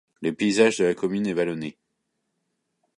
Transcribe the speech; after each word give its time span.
Le 0.21 0.33
paysage 0.33 0.79
de 0.79 0.85
la 0.85 0.95
commune 0.95 1.27
est 1.27 1.33
vallonné. 1.35 1.77